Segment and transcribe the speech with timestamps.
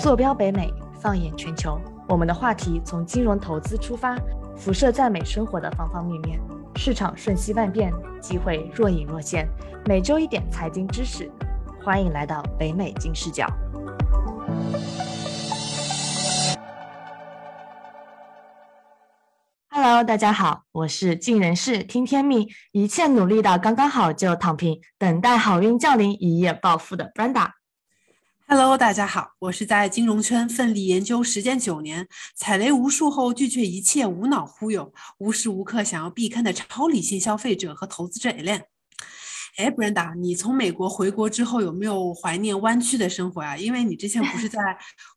[0.00, 4.16] 坐标北美，放眼全球，我们的话题从金融投资出发，
[4.56, 6.40] 辐射在美生活的方方面面。
[6.76, 9.46] 市场瞬息万变，机会若隐若现。
[9.84, 11.30] 每周一点财经知识，
[11.84, 13.46] 欢迎来到北美金视角。
[19.68, 27.59] Hello，大家好，我是尽人事听天命，一切努力到刚刚好就躺平，等待好运降临，一夜暴富的 Brenda。
[28.52, 38.62] Hello，大家好，我是在金融圈奋力研究实践九年，踩雷无数后拒绝一切无脑忽悠，无时无刻想要避坑的超理性消费者和投资者 Ellen。
[39.56, 43.56] 哎，Brenda，你从美国回国之后有没有怀念湾区的生活啊？
[43.56, 44.58] 因为你之前不是在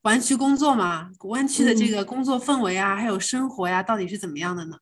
[0.03, 1.09] 湾区工作吗？
[1.21, 4.77] 湾区的这个工作氛围啊，还有生活呀，到底是怎么样的呢？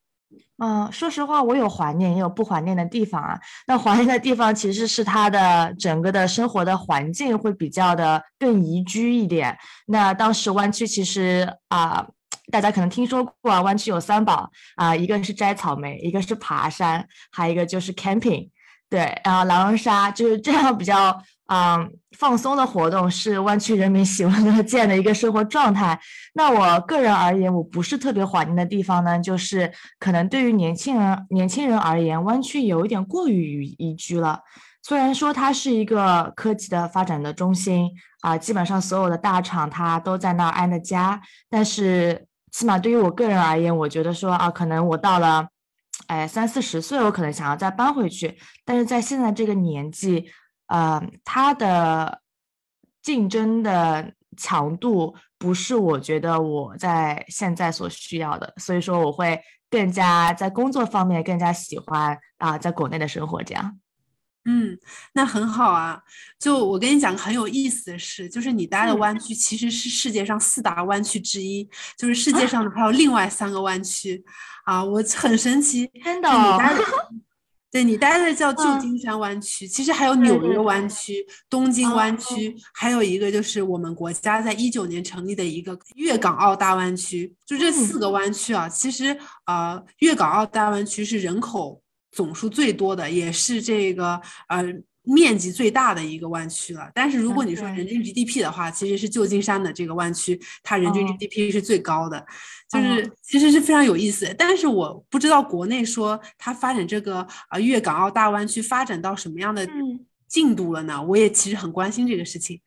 [0.64, 3.40] 嗯，说实话，我有怀念，也有不怀念的地方啊。
[3.66, 9.58] 那怀念的地方其实是它的整个的生活的环境会比较的更宜居一点。
[9.88, 12.06] 那当时湾区其实啊，
[12.52, 18.50] 大家可能听说过啊，湾区有三宝啊，一个是摘草莓，一个是爬山，还有一个就是 camping。
[18.88, 21.18] 对，然后狼人杀就是这样比较
[21.54, 26.00] 嗯放松的活动，是湾区人民喜闻乐见的一个生活状态。
[26.34, 34.40] 那我个人而言，我不是特别怀念的地方呢，就是可能对于年轻人年轻人而言，湾区有一点过于宜居了。
[34.82, 37.90] 虽然说它是一个科技的发展的中心
[38.22, 45.48] 啊，基本上所有的大厂它都在那儿安的家，但是起码对于我个人而言，我觉得说啊，可能我到了。
[46.08, 48.36] 哎，三四十岁，我可能想要再搬回去，
[48.66, 50.26] 但是在现在这个年纪，
[50.72, 52.22] 呃，它的
[53.02, 59.38] 竞争的强度不是我觉得我在现在所需要的，所以说我会
[59.70, 63.80] 更加在工作方面更加喜欢啊，在国内的生活这样。
[64.46, 64.78] 嗯，
[65.14, 66.02] 那很好啊。
[66.40, 74.24] 就我跟你讲个很有意思的事，就是你待的湾区其实是世界上四大湾区之一，就是世界上还有另外三个湾区。
[74.64, 76.30] 啊，我很神奇，真的。
[77.72, 87.34] 对你待的叫旧金山湾区，其实还有纽约湾区、东京湾区，还有一个就是我们国家在一九年成立的一个粤港澳大湾区。
[87.46, 94.64] 就这四个湾区啊，其实呃，粤港澳大湾区是人口总数最多的，也是这个呃。
[95.04, 102.24] 面积最大的一个湾区了，但是如果你说人均 GDP 的话，其实是旧金山的这个湾区，它人均 GDP 是最高的，
[102.70, 104.34] 就是其实是非常有意思。
[104.38, 109.68] 但是我不知道国内说它发展这个啊粤港澳大湾区发展到什么样的
[110.28, 111.02] 进度了呢？
[111.02, 112.62] 我也其实很关心这个事情。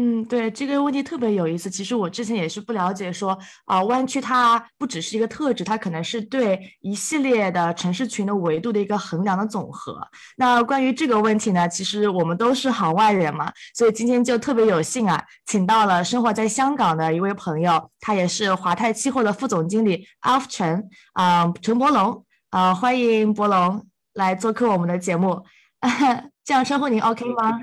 [0.00, 1.68] 嗯，对这个问题特别有意思。
[1.68, 10.00] 其实我之前也是不了解，说啊，湾区它不只是一个特质，它可能是对一系列的城市群的维度的一个衡量的总和。
[10.36, 25.44] 那关于这个问题呢，其实我们都是行外人嘛，所以今天就特别有幸啊，请到了生活在香港的一位朋友，他也是华泰期货的副总经理 Alf 陈啊，陈博龙啊，欢迎博龙来做客我们的节目，
[26.44, 27.62] 这样称呼您 OK 吗？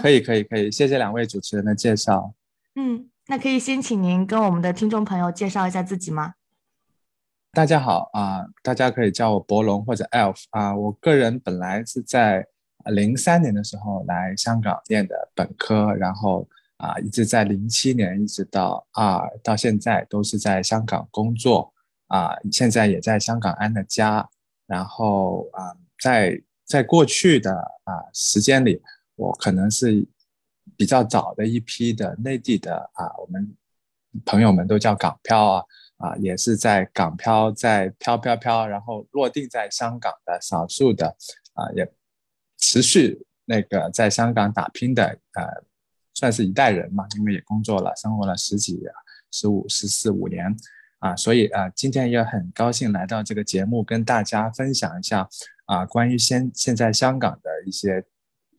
[0.00, 2.34] 可以可以可以，谢谢两位主持人的介绍。
[2.74, 6.34] 嗯，那可以先请您跟我们的听众朋友介绍一下自己吗？
[7.52, 10.74] 大家好啊，大家可以叫我博龙或者 Elf 啊。
[10.74, 12.46] 我个人本来是在
[12.86, 21.72] 零三年的时候来香港念的本科，然后啊一直在零七年一直到二到现在都是在香港工作
[22.06, 24.28] 啊，现在也在香港安的家。
[24.66, 27.52] 然后啊，在在过去的
[27.84, 28.80] 啊时间里。
[29.20, 30.08] 我可能是
[30.78, 33.54] 比较早的一批的内地的啊，我们
[34.24, 35.64] 朋友们都叫港漂啊
[35.98, 41.06] 啊，也是在港漂在飘飘飘，然后落定在香港的少数的
[41.52, 41.86] 啊，也
[42.56, 45.44] 持续那个在香港打拼的呃，
[46.14, 48.80] 算是一代人嘛，因为也工作了生活了十几、
[49.30, 50.56] 十五、十四五年
[51.00, 55.28] 啊，所以啊，今天也很高兴来到这个节目，跟大家分享一下
[55.66, 58.02] 啊，关于现现在香港的一些。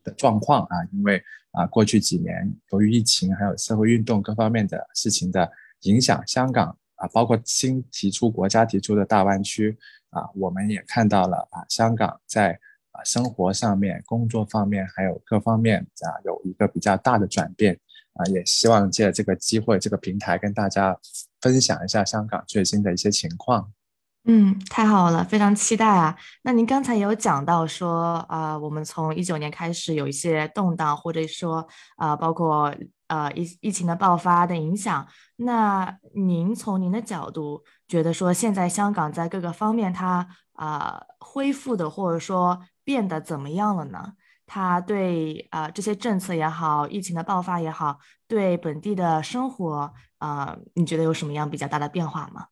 [0.02, 5.50] 的状况啊，因为啊，过去几年由于疫情还有社会运动各方面的事情的
[5.82, 9.76] 影响，香港啊，包括新提出国家提出的大湾区
[10.10, 12.58] 啊，我们也看到了啊，香港在
[12.92, 17.78] 啊生活上面、工作方面还有各方面啊，有一个比较大的转变
[18.14, 20.96] 啊，也希望借这个机会、这个平台跟大家
[21.40, 23.72] 分享一下香港最新的一些情况。
[24.24, 26.16] 嗯，太好了，非常期待啊！
[26.42, 31.66] 那您刚才也有讲到说，啊，我们从一九年开始有一些动荡，或者说，
[31.96, 32.72] 啊，包括
[33.08, 35.04] 呃疫疫情的爆发的影响。
[35.36, 44.12] 那您从您的角度觉得说，现在香港在各个方面它啊恢复的，或者说变得怎么样了呢？
[44.46, 47.98] 它对啊这些政策也好，疫情的爆发也好，
[48.28, 52.46] 对本地的生活啊，你觉得有什么样比较大的变化吗？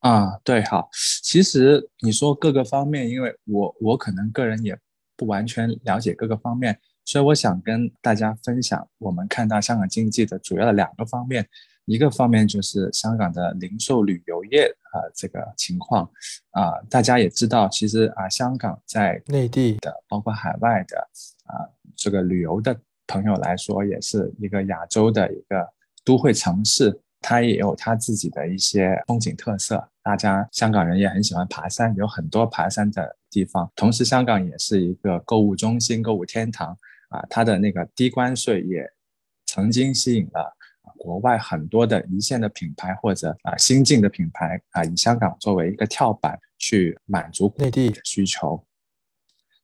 [0.00, 0.88] 啊，对，好，
[1.22, 4.78] 其实你说各个方面，因为我我可能个人也
[5.16, 11.48] 不完全了解各个方面，所以我想跟大家分享我们看到香港经济的主要的两个方面，
[11.86, 16.08] 一个方面就是香港的零售旅游业啊这个情况
[16.50, 20.98] 啊，大家也知道，其实啊香港在内地的包括海外的
[21.46, 21.66] 啊
[21.96, 22.78] 这个旅游的
[23.08, 25.66] 朋友来说，也是一个亚洲的一个
[26.04, 27.00] 都会城市。
[27.28, 33.68] 它也有它自己的一些风景特色，大家香港人也很喜欢爬山，有很多爬山的地方。
[33.74, 36.68] 同时，香港也是一个购物中心、购物天堂
[37.08, 38.88] 啊，它的那个低关税也
[39.44, 40.56] 曾经吸引了
[40.96, 48.64] 国外很多的一线的品牌或者啊新进的品牌啊，以香港作为一个跳板去满足内地的需求。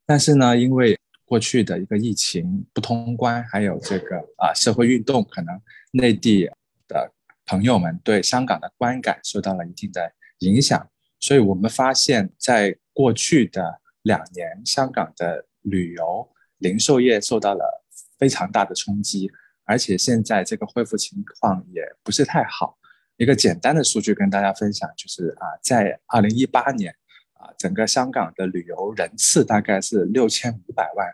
[0.04, 5.60] 但是呢，因为过去的一个疫情不通关，还有这个啊社会运动，可能
[5.92, 6.50] 内地
[6.88, 7.12] 的。
[7.52, 10.88] 朋友们对香港的观感受到了一定的影响，
[11.20, 16.26] 所以我们发现，在过去的两年，香港的旅游
[16.56, 17.84] 零售业受到了
[18.18, 19.30] 非常大的冲击，
[19.66, 22.78] 而且现在这个恢复情况也不是太好。
[23.18, 26.90] 一个简单的数据跟大家分享，就是啊，在二零一八年，
[27.34, 31.06] 啊，整个香港的旅游人次大概是六千五百万。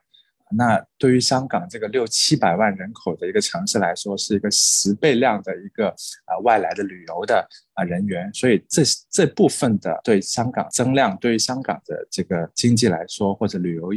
[0.51, 5.89] 那对于香港这个六七百万人口的一个城市来说，是一个十倍量的一个
[6.25, 13.91] 啊外来的旅游的啊人员，所以这这部分的对香港增量，对于香港的这个经济来说，或者旅游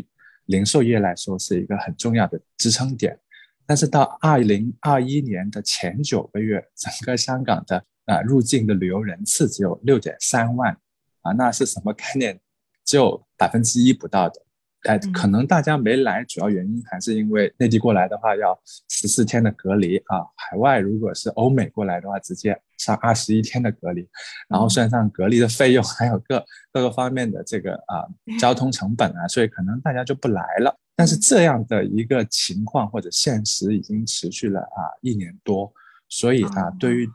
[0.46, 3.18] 零售业来说，是一个很重要的支撑点。
[3.66, 10.78] 但是到二零二一年的前九个月，整个香港的啊入境的旅游人次只有六点三万
[11.22, 12.40] 啊，那是什么概念？
[12.84, 14.42] 只有百分之一不到的。
[14.84, 20.26] 哎，可能大家没来，主要原因还是因为内地过来的话要十四天的隔离啊。
[20.36, 24.08] 海外如果是欧美过来的话，直接上二十一天的隔离，
[24.50, 28.08] 然后算上隔离的费用，还有各各个方面的这个啊
[28.40, 30.76] 交通成本啊，所以可能大家就不来了。
[30.96, 35.72] 但是这样的一个情况或者现实已经持续了啊一年多，
[36.10, 37.10] 所以啊，对于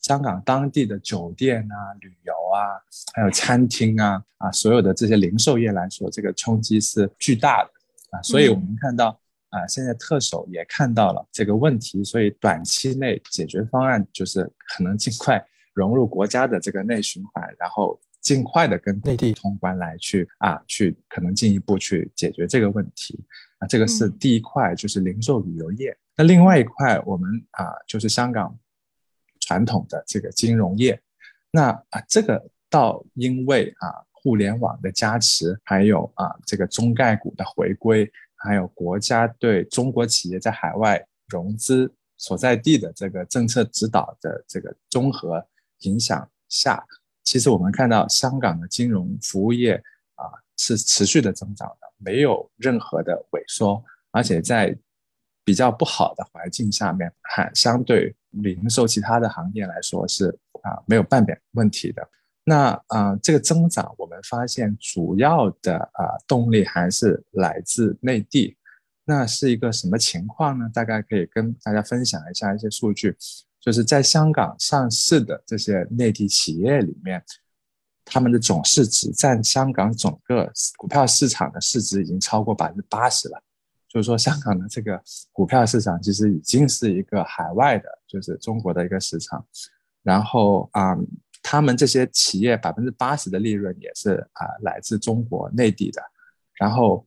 [0.00, 2.80] 香港当地的酒店啊、旅游啊，
[3.14, 7.70] 还有餐厅啊啊，所有的这些零售业来说，这个冲击是巨大的
[8.10, 8.22] 啊。
[8.22, 9.08] 所以我们看到
[9.50, 23.18] 啊，现在特首也看到了这个问题，所以短期内解决方案就是可能尽快融入国家的这个内循环，然后尽快的跟内地通关来去啊，去可能进一步去解决这个问题
[23.58, 23.66] 啊。
[23.66, 25.94] 这个是第一块，就是零售旅游业。
[26.16, 28.56] 那另外一块，我们啊，就是香港。
[29.48, 31.00] 传统的这个金融业，
[31.50, 45.42] 那啊，这个倒因为啊，互联网的加持，还有啊，这个中概股的回归，还有国家对中国企业在海外融资所在地的这个政策指导的这个综合
[45.78, 46.84] 影响下，
[47.24, 49.82] 其实我们看到香港的金融服务业
[50.16, 50.28] 啊
[50.58, 54.76] 是持续的增长的，没有任何的萎缩，而且在。
[55.44, 60.28] 比较不好的环境下面，还相对零售其他的行业来说是
[60.62, 62.06] 啊没有半点问题的。
[62.44, 68.56] 那啊这个增长，我们发现主要的啊动力还是来自内地。
[69.04, 70.70] 那是一个什么情况呢？
[70.74, 73.16] 大概可以跟大家分享一下一些数据，
[73.58, 77.24] 就是在香港上市的这些内地企业里面，
[78.04, 83.42] 他们的总市值占香港整个股票市场的市值已经超过百分之八十了。
[83.98, 85.02] 就是说，香港的这个
[85.32, 89.44] 股票市场其实已经是一个海外的，就是中国的一个市场。
[90.04, 90.96] 然后啊，
[91.42, 96.00] 他们这些企业百分之八十的利润也是啊来自中国内地的。
[96.54, 97.04] 然后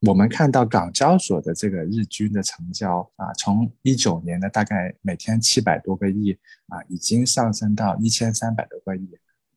[0.00, 6.36] 我们看到港交所的这个日均的成交啊，从一九年的大概每天七百多个亿
[6.66, 9.08] 啊，已经上升到一千三百多个亿。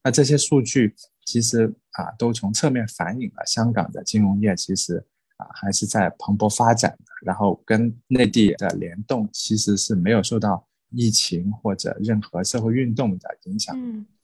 [0.04, 0.94] 那这些数据
[1.26, 5.04] 其实啊，都从侧面反映了香港的金融业其实。
[5.38, 13.76] 啊，还是在蓬勃发展的，然后跟内地的联动其实是没有受到疫情或者任何社会运动的影响，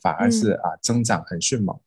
[0.02, 1.80] 反而是啊增长很迅猛。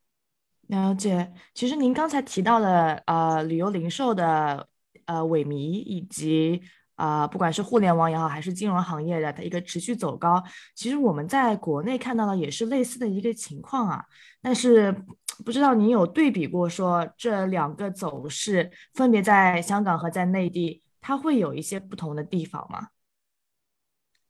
[0.68, 4.68] 了解，其实您刚才提到的呃旅游零售的
[5.04, 6.62] 呃萎靡以及。
[6.96, 10.42] 啊，不管是互联网也好，还是金融行业的它一个持续走高，
[10.74, 14.02] 其实我们在国内看到的也是类似的一个情况啊。
[14.40, 15.04] 但是
[15.44, 22.88] 不知道您有对比过，说这两个走势分别在香港和在内地，它会有一些不同的地方吗？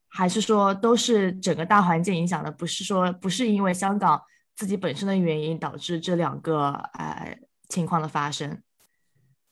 [0.09, 2.51] 还是说都是整个大环境影响的？
[2.51, 4.21] 不是说不是因为香港
[4.55, 7.37] 自己本身的原因导致这两个呃
[7.69, 8.61] 情况的发生？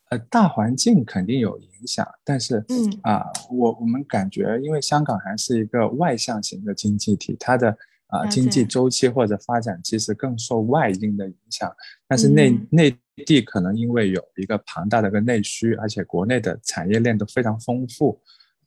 [0.09, 7.75] 呃，大环境肯定有影响，但是，嗯啊，我我们感觉，因为香港还是一个外向型的经济体，它的
[8.07, 11.73] 啊了经济周期或者发展其实更受外因的影响。
[12.07, 18.21] 但是内、嗯内地可能因为有一个庞大的一个内需，而且国内的产业链都非常丰富，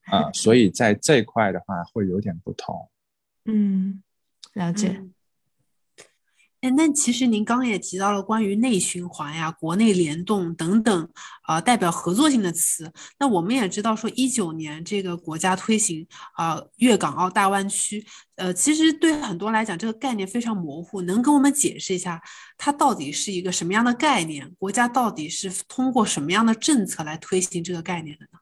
[0.07, 2.89] 啊，所以在这一块的话会有点不同。
[3.45, 4.03] 嗯，
[4.55, 4.89] 了解。
[4.89, 5.15] 嗯
[6.61, 11.09] 哎，那其实您刚刚也提到了关于内循环呀、国内联动等等，
[11.43, 12.93] 啊、代表合作性的词。
[13.19, 21.01] 那我们也知道说，一九年这个国家推行啊、粤港澳大湾区，呃，其实对很多来讲，这个概念非常模糊。
[21.03, 22.21] 能跟我们解释一下，
[22.57, 24.51] 它到底是一个什么样的概念？
[24.59, 28.39] 国家到底是通过什么样的政策来推行这个概念的呢？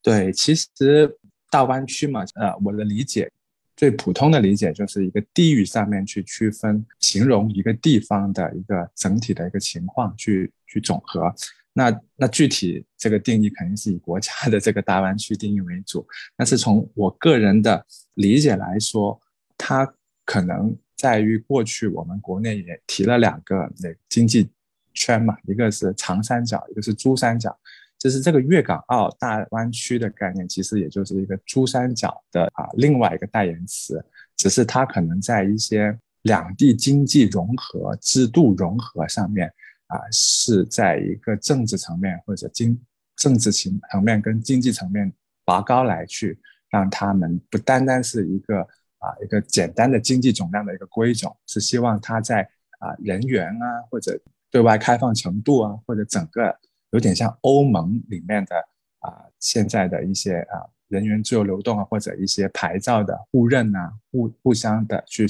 [0.00, 1.18] 对，其实
[1.50, 3.30] 大湾区嘛，呃，我的理解，
[3.78, 11.32] 最普通的理解就是一个地域上面去区分，形容一个地方的一个整体的一个情况，去去总和。
[11.72, 16.04] 那那具体这个定义肯定是以国家的这个大湾区定义为主，
[16.36, 19.16] 但是从我个人的理解来说，
[19.56, 19.88] 它
[20.24, 24.50] 可能在于过去我们国内也提了两个那经济
[24.92, 27.56] 圈嘛，一个是长三角，一个是珠三角。
[27.98, 34.00] 就是这个粤港澳大湾区的概念，其实也就是一个珠三角的啊另外一个代言词，
[34.36, 39.52] 只是它可能在一些两地经济融合、制度融合上面
[39.88, 42.80] 啊，是在一个政治层面或者经
[43.16, 45.12] 政治层层面跟经济层面
[45.44, 46.38] 拔高来去，
[46.70, 52.42] 让他们不单单是一个啊一个简单的经济总量的一个规总，是希望它在
[52.78, 54.16] 啊人员啊或者
[54.52, 56.56] 对外开放程度啊或者整个。
[56.90, 58.56] 有点像欧盟里面的
[59.00, 65.26] 啊，现在的一些啊人员自由流动啊，或者一些牌照的互认啊，互互相的去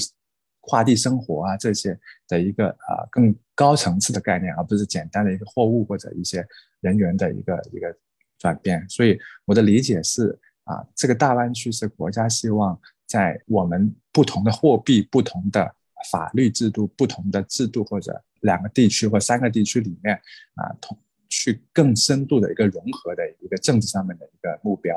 [0.61, 6.45] 跨地生活啊，这些的一个啊更高层次的概念，而不是简单的一个货物或者一些
[6.79, 7.93] 人员的一个一个
[8.37, 8.87] 转变。
[8.87, 15.75] 所以我的理解是啊，这个大湾区是国家希望在我们不同的货币、不同的
[16.09, 20.15] 法律制度、不同的制度或者两个地区或三个地区里面
[20.55, 20.97] 啊同。
[21.39, 24.93] 去更深度的一个融合的一个政治上面的一个目标，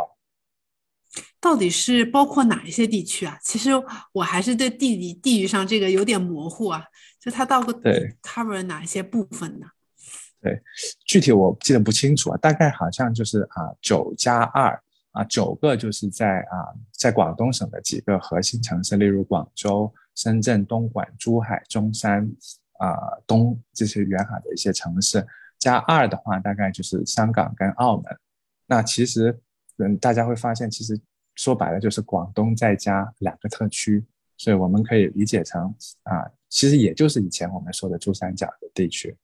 [1.41, 3.39] 到底是包括哪一些地区啊？
[3.45, 3.71] 其实
[4.11, 6.85] 我还是对地理地域上这个有点模糊啊，
[7.21, 9.69] 就它到底对 cover 哪一些部分呢？
[10.41, 10.61] 对，
[11.07, 14.83] 具体我记得不清楚啊，大概好像就是啊九加二
[15.13, 22.29] 啊九个就是在啊在广东省的几个核心城市，例如广州、深圳、东莞、珠海、中山
[22.79, 25.25] 啊东这些沿海的一些城市。
[25.63, 28.05] 加二的话，大概就是香港跟澳门。
[28.67, 29.39] 那其实，
[29.79, 31.01] 嗯，大家会发现，其实
[31.37, 34.05] 说白了就是广东再加两个特区，
[34.37, 39.17] 所以我们可以理解成啊，其实也就是以前我们说的珠三角的地区。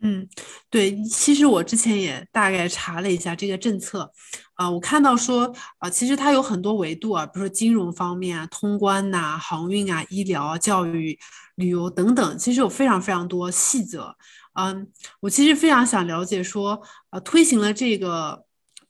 [0.00, 0.28] 嗯，
[0.68, 4.12] 对，其实我之前也大概查了一下这个政策，
[4.54, 11.16] 啊，我看到说啊，其实它有很多维度啊，比如说金融方面啊、通关呐、航运啊、医疗、教育、
[11.54, 14.16] 旅游等等，其实有非常非常多细则。
[14.60, 18.44] 嗯，我其实非常想了解说，呃，推行了这个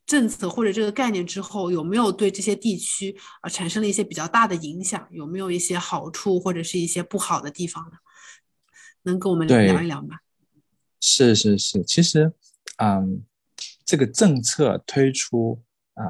[0.07, 5.07] 政策或者这个概念之后，有没有对这些地区啊产生了一些比较大的影响？
[5.11, 7.99] 有没有一些好处或者是一些不好的地方呢？
[9.03, 10.17] 能跟我们聊一聊吗？
[11.01, 12.33] 是是是，其实，
[12.79, 13.23] 嗯，
[13.85, 16.05] 这个政策推出啊，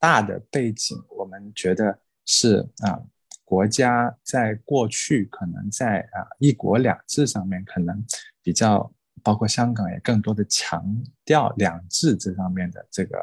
[0.00, 3.00] 大的背景，我们觉得是啊，
[3.44, 8.04] 国家在过去可能在啊“一国两制”上面可能
[8.42, 8.92] 比较，
[9.22, 10.84] 包括香港也更多的强
[11.24, 13.18] 调“两制”这方面的这个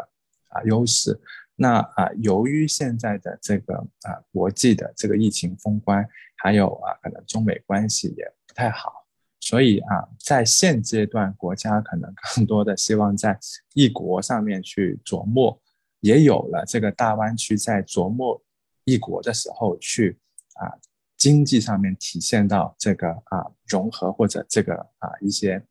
[0.50, 1.20] 啊优势。
[1.56, 6.06] 那啊，由于现在的这个啊国际的这个疫情封关，
[6.38, 9.06] 还有啊可能中美关系也不太好。
[9.40, 13.38] 所以啊，在现阶段，国家可能更多的希望在
[13.74, 15.62] 一国上面去琢磨，
[16.00, 18.42] 也有了这个大湾区在琢磨
[18.86, 20.18] 一国的时候，去
[20.56, 20.74] 啊
[21.18, 25.64] 经济上面体现到这个啊融合或者这个啊一些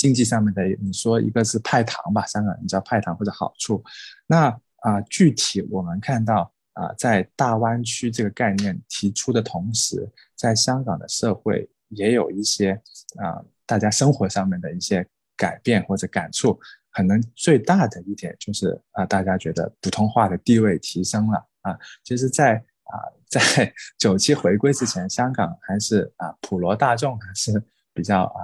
[0.00, 3.84] 经济上面的，你说一个是派糖吧，香港人叫派糖或者好处，
[4.26, 6.50] 那啊具体我们看到。
[6.74, 12.80] 啊，在大湾区这个概念提出的同时，在香港的社会也有一些
[13.18, 16.58] 啊，大家生活上面的一些改变或者感触。
[16.92, 21.76] 可能最大的一点就是啊，大家觉得普通话的地位提升了啊。
[22.04, 22.54] 其实，在
[22.84, 22.94] 啊，
[23.28, 23.40] 在
[23.98, 28.40] 九七回归之前，香港还是啊普罗大众还是比较啊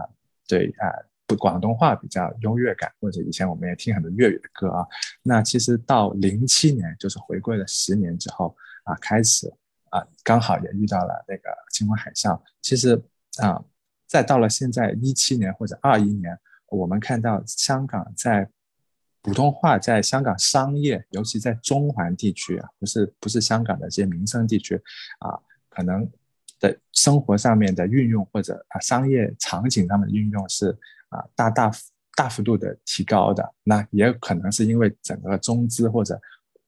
[0.48, 0.90] 对啊。
[1.26, 4.86] 不，广东话比较优越感，或者以前我们也听很多粤语的歌啊。
[5.22, 9.52] 那其实到零七年，就是回归了十年之后啊，开始
[9.90, 12.40] 啊，刚好也遇到了那个金融海啸。
[12.62, 13.02] 其实
[13.40, 13.62] 啊，
[14.06, 18.48] 再到了现在一七年或者二一年，我们看到香港在
[19.20, 24.80] 普通话在香港商业，尤其在中环地区啊，不是不是香港的这些民生地区
[25.18, 25.34] 啊，
[25.68, 26.08] 可能
[26.60, 31.70] 的生活上面的运用或者啊商业场景上面的运用是啊大大
[32.14, 33.52] 大幅度的提高的。
[33.64, 36.20] 那也可能是因为整个中资或者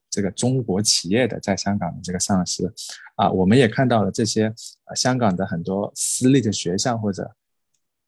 [0.09, 2.73] 这个中国企业的在香港的这个上市，
[3.15, 4.47] 啊，我们也看到了这些
[4.85, 7.35] 啊香港的很多私立的学校或者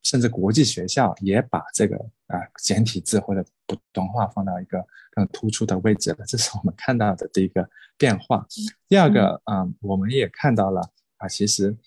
[0.02, 1.96] 甚至国际学校也把这个
[2.26, 8.48] 啊简体字或者普通话放到一个更突出的位置了，这是我们看到的第一个变化。
[8.88, 10.82] 第二个啊，我们也看到了
[11.18, 11.78] 啊，其实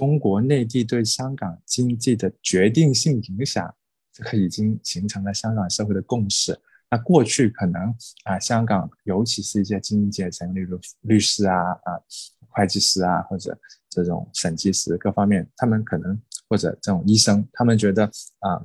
[0.00, 3.74] 中国内地对香港经济的决定性影响，
[4.10, 6.58] 这个已经形成了香港社会的共识。
[6.90, 12.00] 那过去可能啊，香港尤其是一些精英阶层，例如律师啊、啊
[12.48, 13.54] 会计师啊，或者
[13.90, 18.06] 这种审计师各方面，他们可能或者这种医生，他们觉得
[18.38, 18.58] 啊，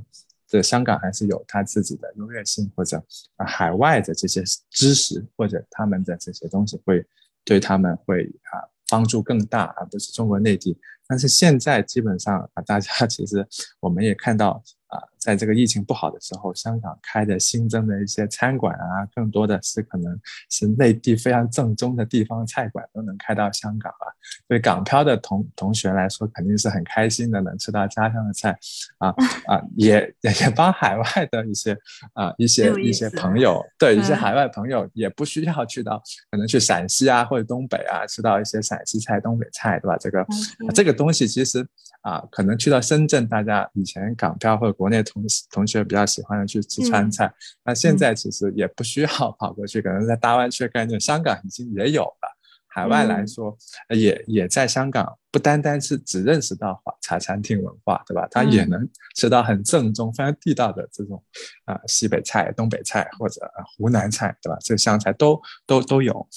[0.48, 2.98] 这香港还是有他自己的优越性，或者
[3.36, 7.06] 啊海外的这些知识或者他们的这些东西会
[7.44, 10.78] 对他们会啊帮助更大，而不是中国内地。
[11.08, 13.48] 但是现在基本上啊，大家其实
[13.80, 14.64] 我们也看到。
[14.88, 20.16] 啊，在这个疫情不好的时候，香港开的新增的一些餐馆啊，更多的是可能
[20.52, 24.06] 是内地非常正宗的地方菜馆都能开到香港啊。
[24.48, 28.56] 对港漂的同同学来说，肯定是很开心的，能吃到家乡的菜
[29.00, 29.10] 啊
[29.50, 31.76] 啊，也也也帮海外的一些
[32.14, 39.98] 啊一些一些朋友，对一些海外朋友也不需要去到可能去陕西啊或者东北啊吃到一些陕西菜、东北菜，对吧？
[39.98, 40.28] 这个
[40.76, 41.66] 这个东西其实
[42.02, 49.08] 啊，可能去到深圳，大家以前港漂或者国内同同同学比较喜欢的去吃川菜，那现在其实也不需要
[49.40, 52.36] 跑过去，可能在大湾区概念，香港已经也有了。
[52.68, 53.58] 海外来说，
[53.96, 58.28] 也也在香港，不单单是只认识到华茶餐厅文化，对吧？
[58.30, 61.24] 他也能吃到很正宗、非常地道的这种
[61.64, 64.58] 啊西北菜、东北菜或者湖南菜，对吧？
[64.60, 66.28] 这个湘菜都都都有。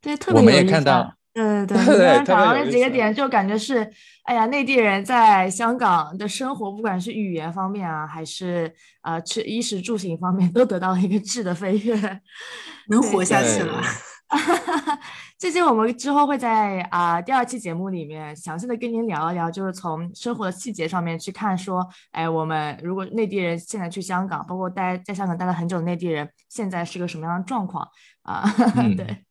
[0.00, 1.12] 对，特别我们也看到。
[1.34, 3.90] 对对对，刚刚讲到那几个点，就感觉是，
[4.24, 12.20] 哎呀，内地人在香港的生活，不管是语言方面啊，还是呃吃衣食住行方面，都得到了一个质的飞跃，
[12.88, 13.82] 能活下去了。
[15.38, 27.88] 这些我们之后会在啊第二期节目里面详细的跟您聊一聊，就是从生活的细节上面去看，说，哎，我们如果内地人现在去香港，包括待在香港待了很久的内地人，现在是个什么样的状况
[28.22, 28.44] 啊？
[28.96, 29.24] 对，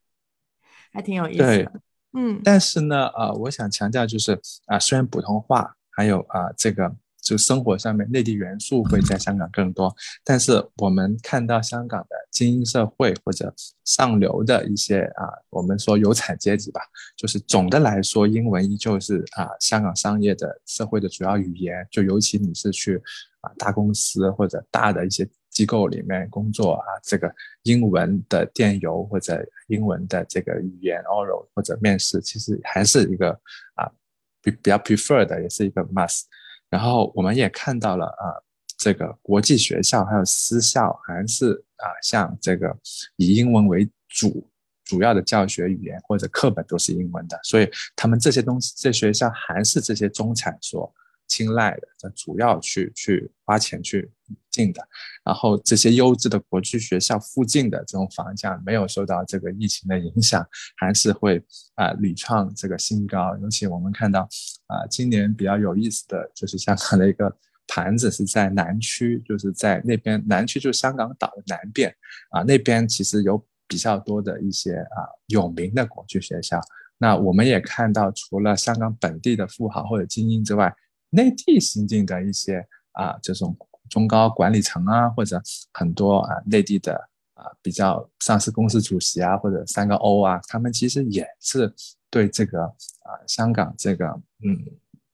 [0.91, 1.71] 还挺有意思的。
[2.13, 13.53] 嗯，但是呢，呃，我想强调就是啊，虽然普通话还有啊这个就生活上面内地元素会在香港更多，但是我们看到香港的精英社会或者
[13.85, 16.81] 上流的一些啊，我们说有产阶级吧，
[17.15, 22.97] 就是总的来说，英文依旧是啊香港商业的社会的主要语言，就尤其你是去
[23.41, 25.29] 啊大公司或者大的一些。
[25.51, 27.31] 机构里面工作啊，这个
[27.63, 33.29] 英文的电邮或者英文的这个语言 oral 或者面试，其实还是一个
[33.75, 33.91] 啊
[34.41, 36.23] 比比较 prefer 的，也是一个 must。
[36.69, 38.25] 然后我们也看到了啊，
[38.77, 42.75] 这个国际学校还有私校还是啊，像这个
[43.17, 44.49] 以英文为主
[44.85, 50.93] 主要的教学语言或者课本都是英文的，所以他们这些东西，这学校还是这些中产所。
[51.31, 54.11] 青睐的，这主要去去花钱去
[54.49, 54.85] 进的，
[55.23, 61.41] 然后这些优质的国际学校附近的这种房价没有受到这个疫情的影响，还是会
[61.75, 63.37] 啊屡创这个新高。
[63.37, 64.27] 尤其我们看到
[64.67, 67.33] 啊，今年比较有意思的就是香港的一个
[67.65, 71.95] 盘子是在南区，就是在那边南区就是香港岛的南边
[72.31, 76.59] 啊，那边其实有比较多的一些啊有名的国际学校。
[76.97, 80.71] 那我们也看到，除了香港本地的富豪或者精英之外，
[81.11, 83.55] 内地新进的一些啊，这种
[83.89, 85.41] 中高管理层啊，或者
[85.73, 86.93] 很多啊内地的
[87.33, 91.73] 啊比较上市公司主席啊，或者三个 O 啊，他们其实也是
[92.09, 94.07] 对这个啊香港这个
[94.43, 94.57] 嗯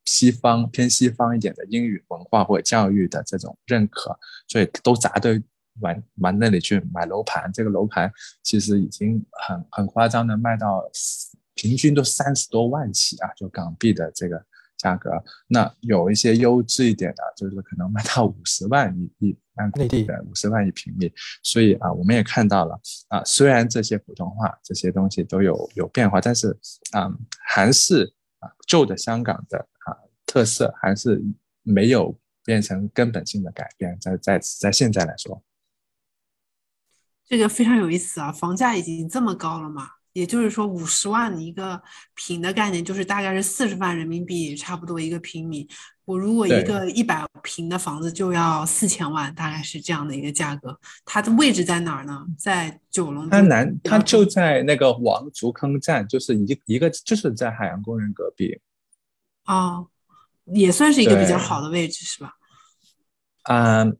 [0.06, 5.42] 西方偏西方一点的英语文化或者教育的这种认可，所以都砸堆
[5.82, 7.52] 往往那里去买楼盘。
[7.52, 8.12] 这个楼盘
[8.44, 10.84] 其实已经很很夸张的卖到
[11.56, 14.46] 平均都三十多万起啊，就港币的这个。
[14.78, 15.10] 价格
[15.48, 21.12] 那有一些优质一点的，就是可能卖到五十万一一按内地的五十万一平米，
[21.42, 26.56] 所以啊，我们也看到了啊，虽然这些普通话这些东西都有有变化，但是
[26.92, 27.12] 啊，
[27.46, 31.22] 还是啊旧的香港的啊特色还是
[31.64, 35.44] 没有变成根本性的改变，在在在现在来说，
[37.26, 39.97] 这个非常有意思啊，房价已经这么高了嘛？
[40.18, 41.80] 也就是说五十万一个
[42.16, 45.70] 平的概念，就是大概是四十万人民币，差不多一个平米。
[46.06, 50.76] 我如果一个一百平的房子就要四千万，大概是这样的一个价格。
[51.06, 52.26] 它的位置在哪儿呢？
[52.36, 53.30] 在九龙。
[53.30, 58.60] 它南，它就在那个王竹坑站，就是一一个，就是在海洋公园隔壁。
[59.46, 59.88] 哦，
[60.46, 62.34] 也算是一个比较好的位置，是吧？
[63.44, 63.96] 嗯，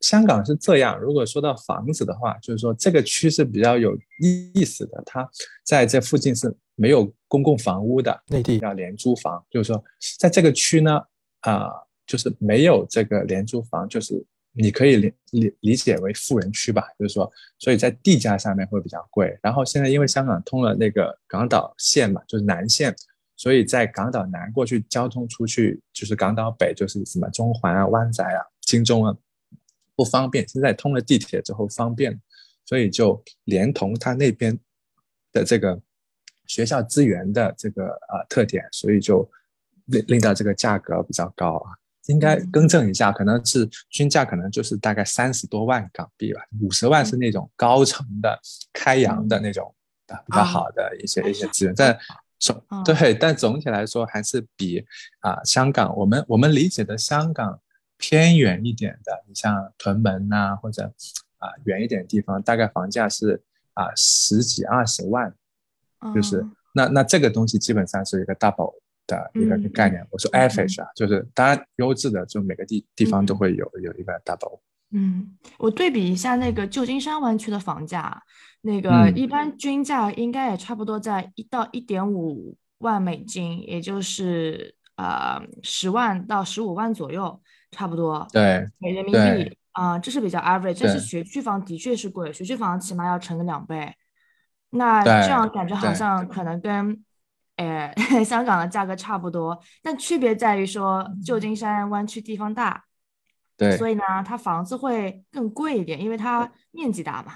[0.00, 0.98] 香港是这样。
[0.98, 5.02] 如果说到房子的话，就是说这个区是比较有意思的。
[5.04, 5.28] 它
[5.64, 9.44] 在这附近是没有公共房屋的，内地要廉租房。
[9.50, 9.82] 就是说，
[10.18, 11.00] 在这个区呢，
[11.40, 11.68] 啊，
[12.06, 16.84] 就是没有这个廉租房，就是你可以理理理解为富人区吧。
[16.98, 19.38] 就是说，所以在地价上面会比较贵。
[19.42, 22.94] 然后现在因为香港通了那个港岛线嘛，就是南线。
[23.36, 29.16] 所以在港岛南过去交通出去，就是港岛北就是什么中环啊、湾仔啊、金钟啊，
[29.98, 30.46] 不方便。
[30.48, 32.16] 现在通了地铁之后方便，
[32.64, 34.56] 所以就连同他那边
[35.32, 35.76] 的这个
[36.46, 39.28] 学校资源的这个呃特点，所以就
[39.86, 41.74] 令令到这个价格比较高啊。
[42.06, 48.38] 应该更正一下，可能是均价可能就是大概三十多万港币吧，五十万是那种高层的
[48.72, 49.74] 开阳的那种
[50.06, 51.98] 比较好的一些一些资源，但。
[52.40, 54.78] 总对，但总体来说还是比
[55.18, 57.60] 啊香港，我们我们理解的香港
[57.98, 60.84] 偏远一点的，你像屯门呐，或者
[61.38, 63.42] 啊远一点地方，大概房价是
[63.74, 65.34] 啊十几二十万，
[66.14, 68.74] 就是那那这个东西基本上是一个 double
[69.06, 70.06] 的一个概念。
[70.10, 74.60] 我说 average 啊，就是当然优质的就每个地地方都会有有一个 double。
[74.90, 78.22] 嗯，我对比一下那个旧金山湾区的房价。
[78.62, 88.26] 那个一般均价应该也差不多在一到一点五万美金，也就是呃十万到十五万左右，差不多。
[88.32, 90.78] 对，每人民币啊，这是比较 average。
[90.82, 93.94] 但是学区房的确是贵，学区房起码要乘个两倍。
[94.70, 97.04] 那这样感觉好像可能跟
[97.56, 97.92] 呃
[98.24, 102.84] 香港的价格差不多，但区别在于说旧金山湾区地方大，
[103.56, 107.32] 对，所以呢它房子会更贵一点，因为它面积大嘛。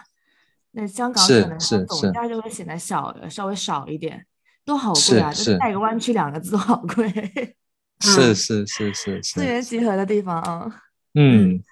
[0.73, 4.27] 那香港可能总价就会显得小，稍微少一点，
[4.65, 5.31] 都好贵啊！
[5.31, 7.57] 就是带个湾区两个字都好贵。
[8.03, 10.83] 是是是是是，资源集合的地方啊。
[11.15, 11.63] 嗯，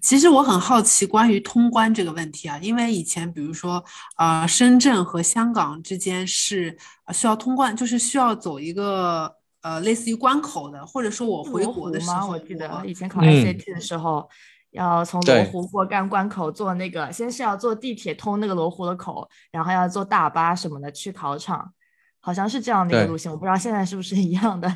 [0.00, 3.84] 其实我很好奇关于通关这个问题啊，因为以前比如说
[4.18, 6.76] 呃，深圳和香港之间是
[7.12, 14.28] 需要通关，就是需要走一个呃类似于关口的，或者说我回国的时候，我记得以前考 SAT 的时候。
[14.72, 21.72] 要从罗湖过干关口坐那个，先是要坐地铁通那个罗湖的口，然后要坐大巴什么的去考场，
[22.20, 23.32] 好像是这样的一个路线。
[23.32, 24.68] 我不知道现在是不是一样的，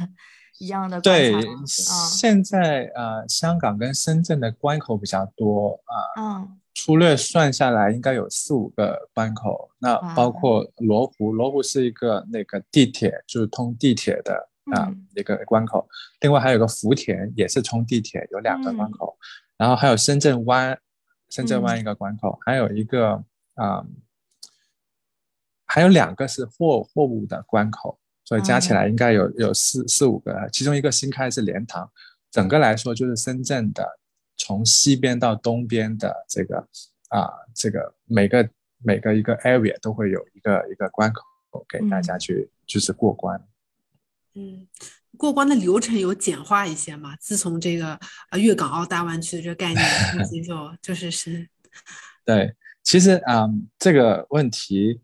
[0.60, 1.00] 一样的。
[1.00, 1.34] 对，
[1.66, 9.70] 现在呃，香港跟深圳的关口比较多啊，嗯，粗略算下来应该有四五个关口。
[9.78, 14.34] 那包括罗湖，罗湖是一个那个地铁，就是通地铁的
[14.76, 15.88] 啊一个关口。
[16.20, 19.16] 另外还有个福田，也是通地铁，有两个关口。
[19.56, 20.78] 然后还有深圳湾，
[21.30, 23.84] 深圳湾一个关口，还有一个啊，
[25.64, 27.99] 还有两个是货货物的关口，
[28.30, 30.48] 所以加起来应该有有四四五个。
[30.52, 31.90] 其中一个新开是莲塘，
[32.30, 33.98] 整个来说就是深圳的
[34.36, 36.58] 从西边到东边的这个
[37.08, 38.48] 啊，这个每个
[38.84, 43.44] 每个一个 area 都会有一个一个关口给大家去就是过关。
[44.34, 44.68] 嗯。
[45.16, 47.16] 过关的流程有简化一些吗？
[47.20, 47.98] 自从这个
[48.30, 49.84] 呃粤港澳大湾区的这个概念
[50.22, 51.46] 已经就就是是，
[52.24, 55.00] 对，其实啊这个问题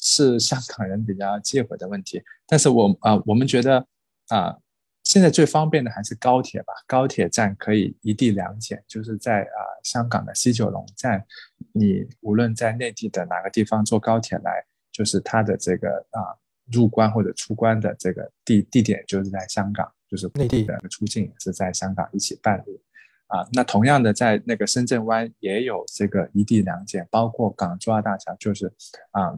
[0.00, 3.86] 是香港人比较忌讳的问题，但是我啊我们觉得
[4.28, 4.56] 啊
[5.04, 11.24] 现在最方便的还是高铁吧，高铁站可以一地两检，就是在啊香港的西九龙站，
[11.72, 16.36] 你无论在内地的哪个地方坐高铁来，就是它的这个啊。
[16.72, 22.80] 入关或者出关的这个地地点就是在香港，就是内地的出境也是在香港一起办理，
[23.26, 28.72] 啊，那同样的在那个深圳湾也有这个一地两检，包括港珠澳大桥，就是
[29.10, 29.36] 啊，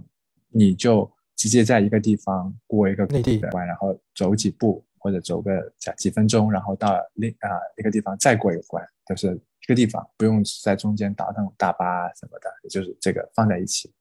[0.53, 13.93] 你就直接在一个地方过一个内地的关，然后走几步或者走个几几分钟，然后到另啊一个地方再过一个关，就是一个地方不用在中间搭那种大巴什么的，也就是这个放在一起。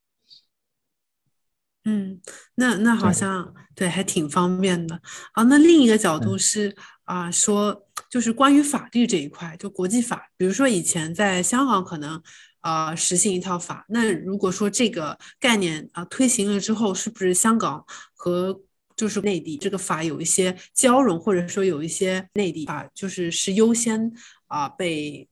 [1.84, 2.22] 嗯，
[2.54, 5.02] 那那好像对，还挺方便的。
[5.34, 12.22] 好，那另一个角度是啊，说就是关于法律这一块，就国际法，比如说以前在香港可能
[12.62, 18.62] 啊实行一套法，那如果说这个概念啊推行了之后，是不是香港和
[18.95, 24.12] 就是内地这个法有一些交融，或者说有一些内地法就是是优先
[24.47, 25.28] 啊被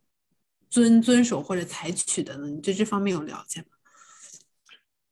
[0.69, 2.47] 遵遵守或者采取的呢？
[2.47, 3.67] 你对这方面有了解吗？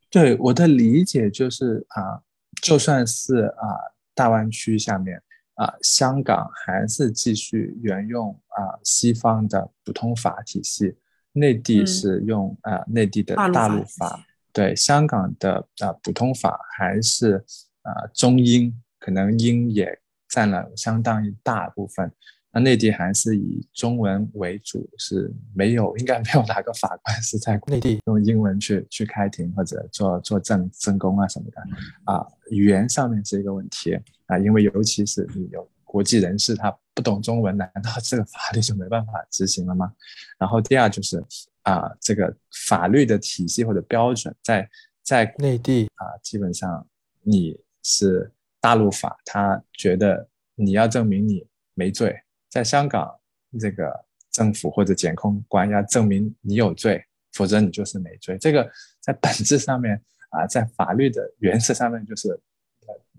[0.10, 2.24] 对我的理解就是啊，
[2.62, 5.22] 就算是啊大湾区下面
[5.56, 10.96] 啊，香港还是继续沿用啊西方的普通法体系，
[11.38, 14.26] 内地是用啊内地的大陆法。
[14.52, 17.36] 对香港的啊普通法还是
[17.84, 22.12] 啊中英，可能英也占了相当一大部分。
[22.52, 31.62] 那内地还是以中文为主，是没有应该没有哪个法官是在内地用英文去去开庭或者做做证证供啊什么的
[32.06, 32.26] 啊。
[32.50, 33.94] 语言上面是一个问题
[34.26, 39.94] 啊，因为尤其是你有国际人士他不懂中文，难道这个法律就没办法执行了吗？
[40.40, 41.24] 然后第二就是
[41.62, 44.68] 啊，这个法律的体系或者标准在
[45.04, 46.88] 在内地啊，基本上
[47.22, 52.20] 你是大陆法，他觉得你要证明你没罪。
[52.50, 53.16] 在香港，
[53.60, 53.94] 这个
[54.32, 58.40] 政府或者检控官要证明你有罪，否则你就是没罪。
[58.40, 58.68] 这个
[59.00, 62.40] 在本质上面啊，在法律的原则上面，就是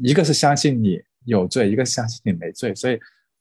[0.01, 2.75] 一个是相信你有罪，一个相信你没罪。
[2.75, 2.99] 所以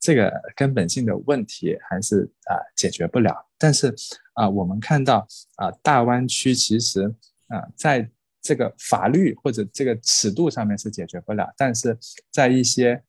[0.07, 3.35] 这个根本性的问题还是啊解决不了。
[3.57, 3.93] 但是
[4.35, 7.13] 啊，我们看到啊，大湾区其实
[7.47, 8.09] 啊，在
[8.41, 11.97] 这个法律或者这个尺度上面是解决不了，但是
[12.31, 13.03] 在一些。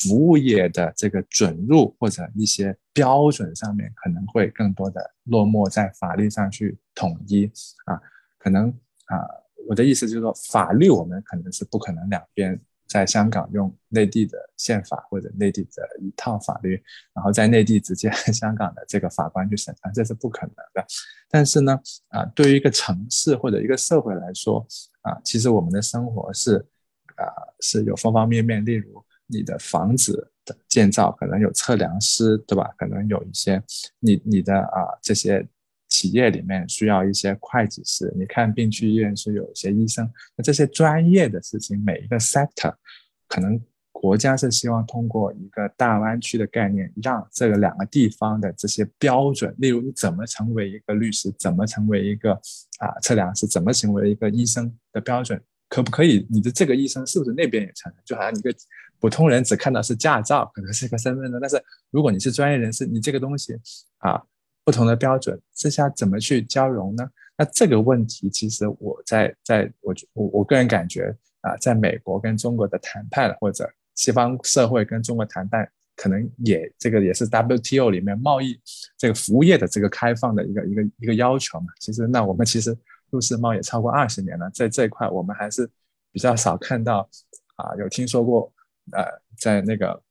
[0.00, 7.44] 服务业的这个准入或者一些标准上面，可能会更多的落寞在法律上去统一
[7.84, 8.00] 啊，
[8.38, 8.70] 可能
[9.04, 9.20] 啊，
[9.68, 20.84] 我的意思就是说，法律我们可能是不可能两边在香港用内地的宪法或者内地的一套法律，然后在内地直接香港的这个法官去审判，这是不可能的。
[21.28, 24.66] 但是呢，啊，对于一个城市或者一个社会来说，
[25.02, 26.56] 啊，其实我们的生活是
[27.16, 27.24] 啊
[27.60, 29.04] 是有方方面面，例如。
[29.26, 32.70] 你的房子的建造可能有测量师，对吧？
[32.76, 33.60] 可能有一些
[33.98, 35.48] 你你的啊这些
[35.94, 42.74] 企业里面需要一些会计师，你看病去医院是有一些医生，那这些专业的事情，每一个 sector，
[43.28, 43.60] 可能
[43.92, 52.32] 国家是希望通过一个大湾区的概念，让这个两个地方的这些标准，例如你怎么成为一个律师，怎么成为一个
[52.80, 55.40] 啊测量师，怎么成为一个医生的标准。
[55.68, 56.26] 可不可以？
[56.28, 58.02] 你的这个医生是不是那边也承认？
[58.04, 58.54] 就好像一个
[59.00, 63.54] 普通人只看到是驾照，可能是个身份证，但是如果你是专业人士，你这个东西
[63.98, 64.22] 啊，
[64.64, 67.08] 不同的标准之下怎么去交融呢？
[67.36, 78.60] 那这个问题其实我在在我我我个人感觉啊，在美国跟中国的谈判，或者西方社会跟中国谈判，可能也这个也是 WTO 里面贸易
[78.96, 81.66] 这个服务业的这个开放的一个一个一个要求嘛。
[81.80, 82.76] 其实那我们其实。
[83.10, 85.70] 入世贸易超过二十年了，在这一块我们还是
[86.10, 87.08] 比较少看到
[87.54, 88.52] 啊，有听说过
[88.90, 89.04] 呃，
[89.38, 90.02] 在那个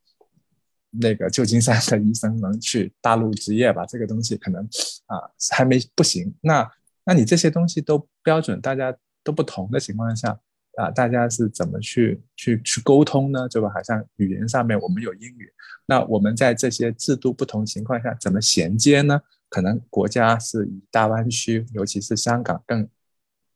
[1.02, 3.86] 那个旧金山的医生能去大陆执业吧？
[3.86, 4.64] 这个东西可能
[5.08, 5.18] 啊
[5.52, 6.34] 还没不行。
[6.42, 6.70] 那
[7.06, 10.40] 那你这些东西都标准，大家都不同的情况下
[10.78, 13.48] 啊，大家是怎么去去去沟通呢？
[13.50, 13.70] 对吧？
[13.74, 15.52] 好像语言上面我们有英语，
[15.86, 19.22] 那我们在这些制度不同情况下怎么衔接呢？
[19.50, 22.88] 可能国家是以大湾区，尤其是香港更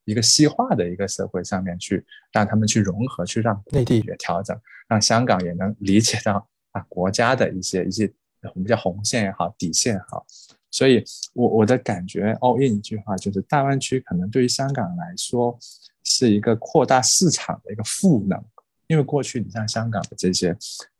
[0.05, 4.55] 一个西化的一个社会上面去，让他们去融合，去让内地也调整，
[4.87, 6.47] 让香港也能理解到
[6.87, 8.11] 国家的一些一些
[8.53, 10.25] 我们叫红线也好，底线也好。
[10.71, 15.57] 所以，我我的感觉，all in 一句话就是，大湾区可能对于香港来说
[16.03, 18.43] 是一个扩大市场的一个赋能，
[18.87, 20.51] 因为过去你像香港的这些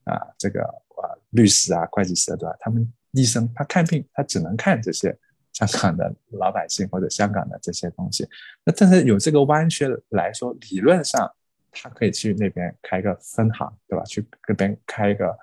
[0.06, 2.92] 啊这个啊律师啊会计师对吧，他们。
[3.14, 5.18] 医生他看病，他只能看这些
[5.54, 8.28] 香港的老百姓或者香港的这些东西。
[8.64, 11.28] 那但是有这个湾区来说，理论上
[11.72, 14.04] 他可以去那边开个分行，对吧？
[14.04, 15.36] 去那边开一个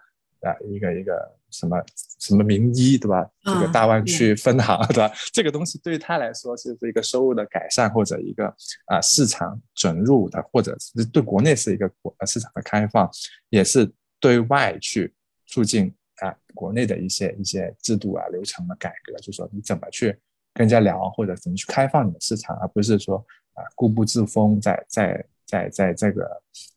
[0.44, 1.12] 啊一个一个
[1.50, 1.82] 什么
[2.20, 3.28] 什么名医，对吧？
[3.44, 5.12] 这个大湾区分行， 对吧？
[5.32, 8.46] 这个东西对于他来说是一个收入的改善，或者一个
[8.86, 13.10] 啊市场准入的，或者是对国内是一个国市场的开放，
[13.50, 15.12] 也是对外去
[15.46, 15.94] 促进。
[16.18, 20.16] 啊，国内的一些一些制度啊、流程的改革，就是说你怎么去
[20.54, 23.16] 跟人家聊，或者怎么去开放你的市场，而不是说
[23.54, 26.24] 啊固步自封，在在在在这个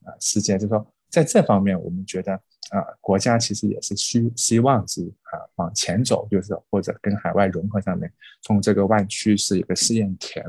[0.04, 10.46] 啊世界，就是说在这方面，我们觉得啊国家其实也是希希望是啊往前走，就是或者跟海外融合上面，从这个湾区是一个试验田。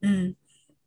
[0.00, 0.34] 嗯。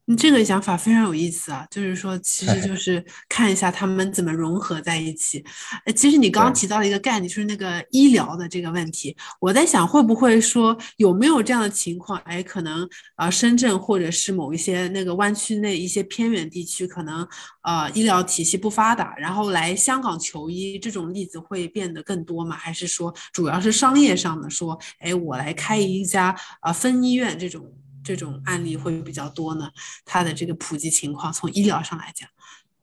[0.06, 5.42] 你这个想法非常有意思啊，就是说，其实就是看一下他们怎么融合在一起。
[5.86, 9.16] 哎，其实你刚刚提到了一个概念，就是那个医疗的这个问题。
[9.40, 12.20] 我在想，会不会说有没有这样的情况？
[12.26, 12.86] 哎，可能
[13.16, 17.26] 啊，深圳或者是某一些那个湾区内一些偏远地区，可能
[17.62, 22.58] 呃医疗体系不发达，然后来香港求医这种例子会变得更多吗？
[22.58, 27.72] 还是说主要是商业上的说，哎，我来开一家啊分医院这种？
[28.04, 29.72] 这种案例会比较多呢？
[30.04, 32.28] 它的这个普及情况，从医疗上来讲，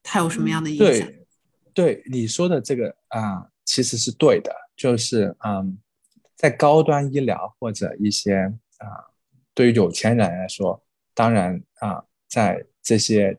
[0.03, 1.07] 它有什么样的影响？
[1.07, 1.27] 对，
[1.75, 5.79] 对你说的这个啊，其实是对的，就是嗯，
[6.35, 8.89] 在高端医疗或者一些啊，
[9.53, 10.83] 对于有钱人来说，
[11.15, 13.39] 当然啊，在这些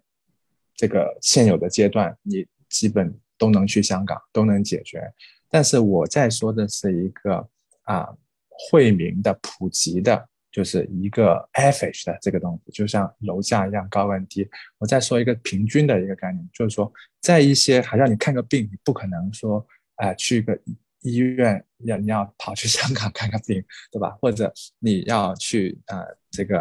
[0.76, 5.02] 这个现有的阶段，你基本都能去香港，都能解决。
[5.50, 7.50] 但是我在说的是一个
[7.84, 8.08] 啊，
[8.50, 10.30] 惠民的普及的。
[10.51, 14.47] 就是一个 average 的这个东西，就像楼价一样高跟低。
[14.77, 20.59] 我再说一个平均的一个概念，就是说，在一些还让你看个病，你不可能说，啊，去一个
[21.01, 24.09] 医院要你要跑去 香港看个病，对吧？
[24.21, 26.59] 或者你要去啊这个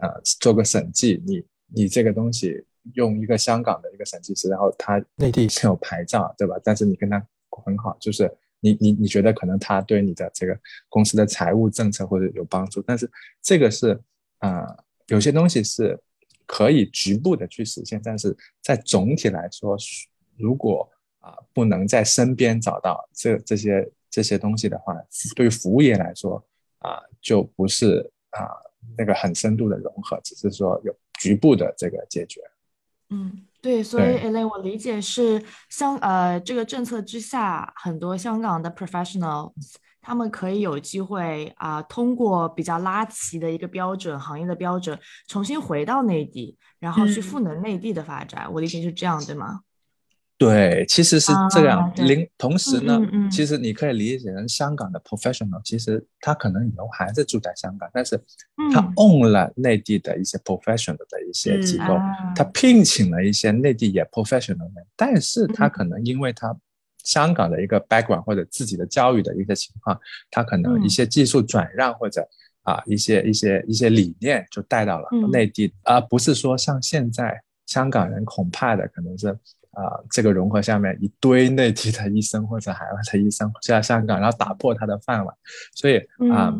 [0.00, 2.64] 呃做个审计，你你这个东西
[2.94, 6.56] 用一个香港的一个审计师，然后他内地是有牌照，对吧？
[6.64, 7.24] 但是你跟他
[7.64, 8.30] 很好，就是。
[8.60, 13.10] 你你你觉得可能他对你的这个公司的财务政策或者有帮助，但是
[13.42, 13.98] 这个是
[14.38, 14.66] 啊，
[15.08, 15.98] 有些东西是
[16.46, 19.76] 可以局部的去实现，但是在总体来说，
[20.36, 20.88] 如果
[21.20, 24.94] 啊不能在身边找到这这些这些东西的话，
[25.34, 26.36] 对于服务业来说
[26.78, 28.46] 啊就不是啊
[28.96, 32.40] 那个很深度的融合，只是说有局部的这个解决。
[33.08, 33.46] 嗯。
[33.62, 39.52] 对，所以 Elaine，我理解是香呃这个政策之下，很多香港的 professionals
[40.00, 48.50] 他们可以有机会啊，通过比较拉齐的一个标准，行业的标准，重新回到内地，然后去赋能内地的发展。
[48.50, 49.60] 我理解是这样，对吗？
[50.40, 51.92] 对，其实是这样。
[51.96, 52.98] 另同时呢，
[53.30, 58.18] 其实你可以理解成香港的 professional，其实他可能以后还是住在香港，但是
[58.72, 61.94] 他 own 了内地的一些 professional 的一些机构，
[62.34, 66.56] 他聘请了一些内地也 professional 的，但是他可能因为他
[67.04, 70.00] 香港的一个 background 或者自己的教育的一些情况，
[70.30, 72.26] 他可能一些技术转让或者
[72.62, 79.38] 啊一些一些一些理念就带到了内地，而不是说像现在香港人恐怕的可能是。
[79.72, 85.34] 啊，这个融合下面一堆内地的医生或者海外的医生在香港，然后打破他的饭碗，
[85.74, 85.98] 所以
[86.32, 86.52] 啊，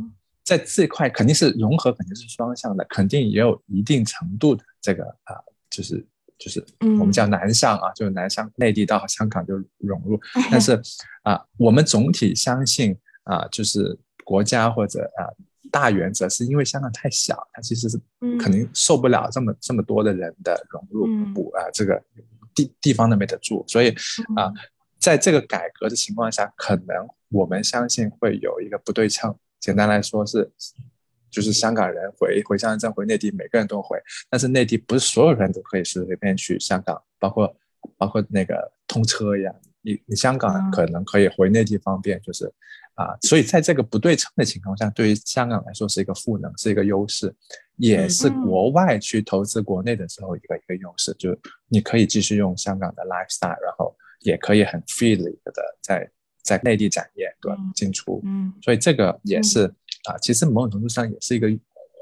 [0.45, 5.35] 在这块肯定是融合，肯定是双向的，肯定也有一定程度的这个啊，
[5.69, 6.07] 就是
[6.39, 10.17] 就是我们叫南向啊，就是南向内地到香港就融入，
[10.49, 10.81] 但是
[11.23, 15.27] 啊，我们总体相信啊，就是国家或者啊
[15.73, 18.01] 大原则是因为香港太小，它其实是
[18.39, 22.01] 肯定受不了这么这么多的人的融入补啊这个。
[22.55, 23.91] 地地方都没得住，所以
[24.37, 24.53] 啊，
[24.99, 29.35] 在这个改革的情况下，可能我们相信会有一个不对称。
[29.59, 30.51] 简单来说是，
[31.31, 37.57] 就是香港人回回乡镇回内地，每个人都回，但是内地不是所有人都可以随随便去香港，包括
[37.97, 42.51] 包括那个通车一样，你你香港可能可以回内地方便，就是
[43.01, 47.35] 啊，所以在这个不对称的情况下，对于香港来说是一个赋能，是一个优势。
[47.77, 51.35] 也是国外去投资国内的时候一个一个优势，就
[51.67, 56.11] 你可以继续用香港的 lifestyle，然后也可以很 freely 的在
[56.43, 59.65] 在内地展业对进出，嗯，所以这个也是
[60.05, 61.49] 啊，其实某种程度上也是一个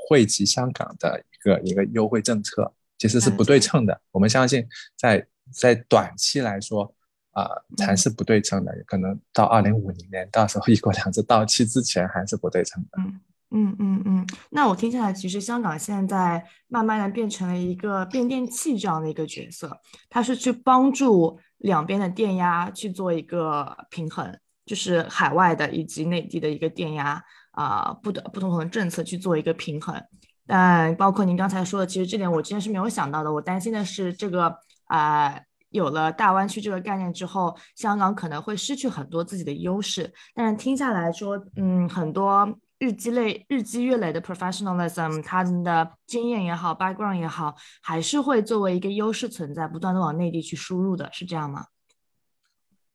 [0.09, 4.01] 惠及香港的一个一个优惠政策，其实是不对称的。
[4.11, 6.93] 我们相信在在短期来说
[7.39, 13.03] 啊，还是不对称的，可能到二零五零年到时候一国两制到期之前还是不对称的。
[13.03, 13.21] 嗯。
[13.51, 29.99] 嗯嗯嗯，那我听下来，其实香港现在慢慢的变成了一个变电器这样的一个角色，它是去帮助两边的电压去做一个平衡，就是海外的以及内地的一个电压啊，不得不同的政策去做一个平衡。
[30.47, 33.33] 但包括您刚才说的，其实这点我之前是没有想到的。
[33.33, 40.13] 我担心的是这个啊，有了大湾区这个概念之后，香港可能会失去很多自己的优势。
[40.35, 42.59] 但是听下来说，嗯，很多。
[42.81, 51.67] 日积累、日积月累的 professionalism，他们的经验也好，background 也好，还是会作为一个优势存在，不断的往内地去输入的，是这样吗？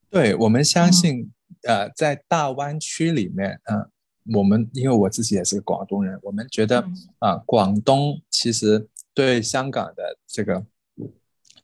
[0.09, 1.29] 对，我们相信，
[1.67, 3.91] 呃，在大湾区里面，嗯，
[4.33, 6.87] 我们因为我自己也是个广东人，我们觉得
[7.19, 10.65] 啊，广东其实对香港的这个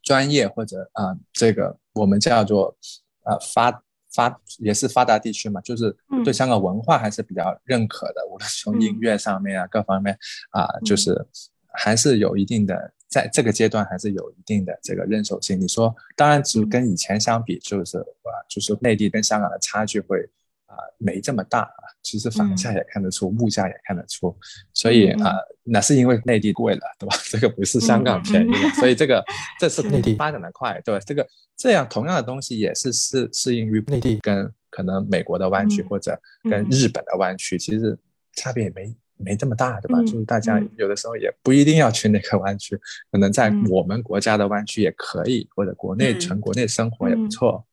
[0.02, 2.76] 专业或者啊，这个我们叫做
[3.24, 3.82] 呃发。
[4.12, 10.18] 发也是发达地区嘛，就是对香港文化还是比较认可的，无论从音乐上面啊各方面
[10.50, 11.24] 啊，就是
[11.68, 15.60] 还是有一定的，在这个阶段还是有一定的这个认受性。
[15.60, 20.28] 你说，当然只跟以前相比，就是啊，就是内地跟香港的差距会
[20.70, 21.82] 啊没这么大啊。
[22.02, 24.34] 其实房价也看得出，物价也看得出，
[24.72, 27.14] 所以啊，那是因为内地贵了，对吧？
[27.28, 29.22] 这个不是香港便宜，所以这个
[29.60, 31.26] 这是内地发展的快，对吧这个
[31.58, 36.18] 这样同样的东西也是适适应于内地跟可能美国的湾区或者
[36.48, 37.98] 跟日本的湾区，其实
[38.34, 39.98] 差别也没没这么大，对吧？
[40.00, 42.80] 嗯就是大家嗯有的时候也不一定要去那个湾区，
[43.12, 47.66] 可能在嗯我们国家的湾区也可以，或者国内嗯纯国内生活也不嗯错。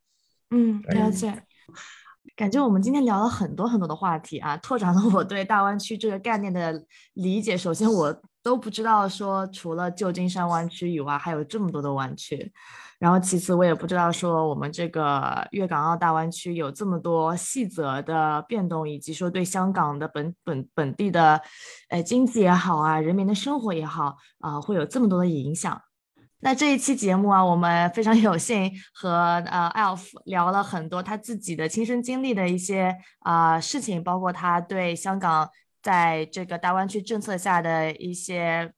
[0.52, 1.34] 嗯，对了解。
[2.38, 6.84] 感觉我们今天聊了很多很多的话题啊，拓展了我对大湾区这个概念的
[7.16, 7.58] 理解。
[7.58, 12.54] 首先，我都不知道说除了旧金山湾区以外，还有这么多的湾区。
[13.00, 21.42] 然后，其次我也不知道说我们这个粤港澳大湾区有这么多细则的变动，以及说对香港的本本本地的，
[21.90, 25.82] 呃经济也好啊，人民的生活也好啊、会有这么多的影响。
[26.48, 29.10] 那这一期节目啊，我们非常有幸和
[29.48, 35.50] 呃 Alf 聊了很多他自己的亲身经历的一些啊、事情，包括他对香港
[35.84, 38.72] 在这个大湾区政策下的一些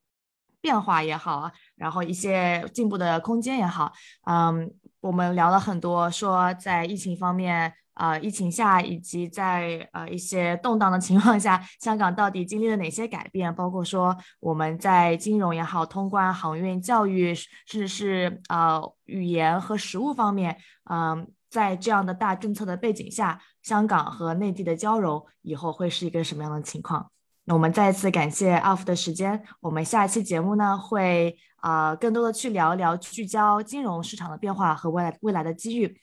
[0.59, 3.93] 变化也好啊，然后一些进步的空间也好，
[4.25, 7.71] 嗯，我们聊了很多，说在疫情方面。
[7.99, 13.53] 呃，疫情下以及在呃一些动荡的情况下，香港到底经历了哪些改变？
[13.53, 20.57] 包括说我们在金融也好、通关、航运、教育，甚至是呃语言和食物方面，
[20.89, 27.11] 嗯、在这样的大政策的背景下，香港和内地的交融以后会是一个什么样的情况？
[27.43, 35.99] 那我们再次感谢 Alf 的时间，我们下一期节目呢会啊、呃更多的去聊一聊聚焦金融市场的变化和未来未来的机遇。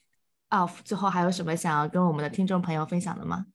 [0.85, 3.47] 最后还有什么想要跟我们的听众朋友分享的吗？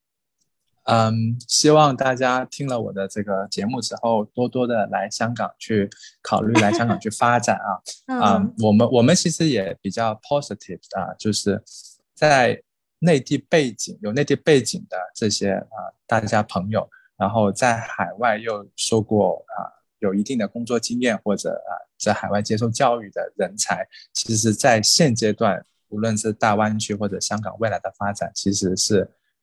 [0.85, 5.87] 嗯，希望大家听了我的这个节目之后，多多的来香港去
[6.23, 7.69] 考虑来香港去发展啊。
[8.19, 11.63] 啊、嗯我们我们其实也比较 positive 啊，就是
[12.15, 12.61] 在
[12.97, 15.77] 内地背景有内地背景的这些啊
[16.07, 29.01] 大家朋友，然后在海外又受过啊有一定的工作经验或者啊在海外接受教育的人才，其实在现阶段，无论是大湾区或者香港未来的发展，其实是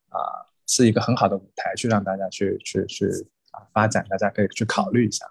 [0.09, 0.19] 啊
[0.67, 3.07] 是一个很好的舞台，去让大家去去去
[3.53, 5.25] 啊发展，大家可以去考虑一下。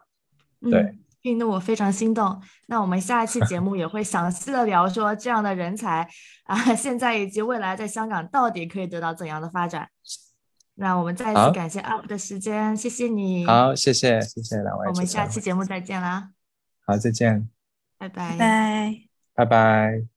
[0.61, 2.41] 对嗯，听得我非常心动。
[2.67, 6.09] 那我们下一期节目也会详细的聊说这样的人才
[6.45, 9.89] 啊，现在以及未来在香港到底可以得到怎样的发展。
[10.79, 13.45] 那我们再次感谢 UP 的时间，谢谢你。
[13.45, 16.29] 好，谢谢谢谢两位我们下期节目再见啦，
[16.85, 17.49] 好再见，
[17.97, 18.31] 拜拜。
[18.31, 18.95] 拜拜。
[19.33, 20.16] 拜拜。